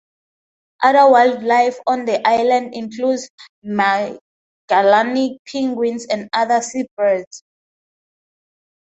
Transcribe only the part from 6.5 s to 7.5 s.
seabirds.